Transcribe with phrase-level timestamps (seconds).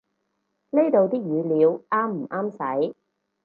[0.71, 2.51] 呢度啲語料啱唔啱
[2.89, 2.95] 使